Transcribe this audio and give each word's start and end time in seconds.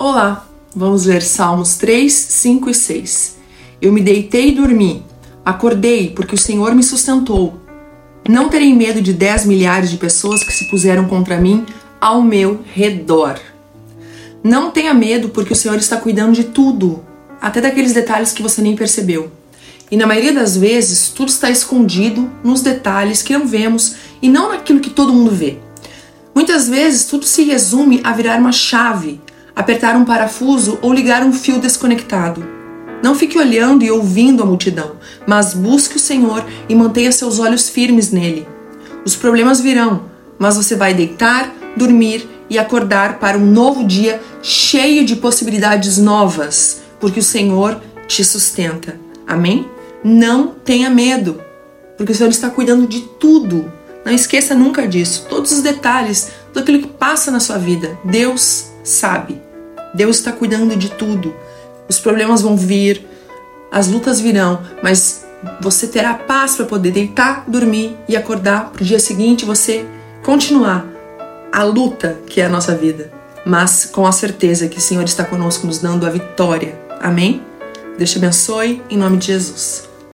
Olá, 0.00 0.46
vamos 0.76 1.06
ler 1.06 1.20
Salmos 1.20 1.74
3, 1.74 2.12
5 2.12 2.70
e 2.70 2.74
6. 2.74 3.36
Eu 3.82 3.92
me 3.92 4.00
deitei 4.00 4.50
e 4.50 4.54
dormi, 4.54 5.04
acordei 5.44 6.10
porque 6.10 6.36
o 6.36 6.38
Senhor 6.38 6.72
me 6.72 6.84
sustentou. 6.84 7.58
Não 8.28 8.48
terei 8.48 8.72
medo 8.72 9.02
de 9.02 9.12
10 9.12 9.46
milhares 9.46 9.90
de 9.90 9.96
pessoas 9.96 10.44
que 10.44 10.52
se 10.52 10.66
puseram 10.70 11.08
contra 11.08 11.40
mim 11.40 11.66
ao 12.00 12.22
meu 12.22 12.60
redor. 12.72 13.40
Não 14.40 14.70
tenha 14.70 14.94
medo 14.94 15.30
porque 15.30 15.52
o 15.52 15.56
Senhor 15.56 15.78
está 15.78 15.96
cuidando 15.96 16.34
de 16.34 16.44
tudo, 16.44 17.02
até 17.40 17.60
daqueles 17.60 17.92
detalhes 17.92 18.30
que 18.30 18.40
você 18.40 18.62
nem 18.62 18.76
percebeu. 18.76 19.32
E 19.90 19.96
na 19.96 20.06
maioria 20.06 20.32
das 20.32 20.56
vezes, 20.56 21.08
tudo 21.08 21.30
está 21.30 21.50
escondido 21.50 22.30
nos 22.44 22.62
detalhes 22.62 23.20
que 23.20 23.36
não 23.36 23.48
vemos 23.48 23.96
e 24.22 24.28
não 24.28 24.50
naquilo 24.50 24.78
que 24.78 24.90
todo 24.90 25.12
mundo 25.12 25.32
vê. 25.32 25.58
Muitas 26.32 26.68
vezes, 26.68 27.04
tudo 27.04 27.24
se 27.24 27.42
resume 27.42 28.00
a 28.04 28.12
virar 28.12 28.38
uma 28.38 28.52
chave, 28.52 29.20
apertar 29.58 29.96
um 29.96 30.04
parafuso 30.04 30.78
ou 30.80 30.92
ligar 30.92 31.24
um 31.24 31.32
fio 31.32 31.58
desconectado. 31.58 32.46
Não 33.02 33.16
fique 33.16 33.36
olhando 33.36 33.84
e 33.84 33.90
ouvindo 33.90 34.40
a 34.40 34.46
multidão, 34.46 34.92
mas 35.26 35.52
busque 35.52 35.96
o 35.96 36.00
Senhor 36.00 36.46
e 36.68 36.76
mantenha 36.76 37.10
seus 37.10 37.40
olhos 37.40 37.68
firmes 37.68 38.12
nele. 38.12 38.46
Os 39.04 39.16
problemas 39.16 39.60
virão, 39.60 40.04
mas 40.38 40.54
você 40.54 40.76
vai 40.76 40.94
deitar, 40.94 41.52
dormir 41.76 42.28
e 42.48 42.56
acordar 42.56 43.18
para 43.18 43.36
um 43.36 43.44
novo 43.44 43.84
dia 43.84 44.22
cheio 44.40 45.04
de 45.04 45.16
possibilidades 45.16 45.98
novas, 45.98 46.82
porque 47.00 47.18
o 47.18 47.22
Senhor 47.22 47.80
te 48.06 48.24
sustenta. 48.24 48.94
Amém? 49.26 49.68
Não 50.04 50.54
tenha 50.64 50.88
medo, 50.88 51.42
porque 51.96 52.12
o 52.12 52.14
Senhor 52.14 52.30
está 52.30 52.48
cuidando 52.48 52.86
de 52.86 53.00
tudo. 53.00 53.72
Não 54.04 54.12
esqueça 54.12 54.54
nunca 54.54 54.86
disso. 54.86 55.26
Todos 55.28 55.50
os 55.50 55.62
detalhes, 55.62 56.30
tudo 56.52 56.62
aquilo 56.62 56.82
que 56.82 56.88
passa 56.88 57.32
na 57.32 57.40
sua 57.40 57.58
vida, 57.58 57.98
Deus 58.04 58.68
sabe. 58.84 59.47
Deus 59.94 60.16
está 60.16 60.32
cuidando 60.32 60.76
de 60.76 60.90
tudo. 60.90 61.34
Os 61.88 61.98
problemas 61.98 62.42
vão 62.42 62.56
vir, 62.56 63.06
as 63.70 63.88
lutas 63.88 64.20
virão, 64.20 64.60
mas 64.82 65.26
você 65.60 65.86
terá 65.86 66.14
paz 66.14 66.56
para 66.56 66.66
poder 66.66 66.90
deitar, 66.90 67.44
dormir 67.48 67.96
e 68.08 68.16
acordar 68.16 68.70
para 68.70 68.82
o 68.82 68.84
dia 68.84 68.98
seguinte 68.98 69.44
você 69.44 69.86
continuar 70.22 70.86
a 71.52 71.62
luta 71.62 72.18
que 72.26 72.40
é 72.40 72.46
a 72.46 72.48
nossa 72.48 72.74
vida, 72.74 73.10
mas 73.46 73.86
com 73.86 74.06
a 74.06 74.12
certeza 74.12 74.68
que 74.68 74.78
o 74.78 74.80
Senhor 74.80 75.04
está 75.04 75.24
conosco 75.24 75.66
nos 75.66 75.78
dando 75.78 76.06
a 76.06 76.10
vitória. 76.10 76.78
Amém? 77.00 77.42
Deus 77.96 78.10
te 78.10 78.18
abençoe 78.18 78.82
em 78.90 78.96
nome 78.96 79.16
de 79.16 79.28
Jesus. 79.28 79.87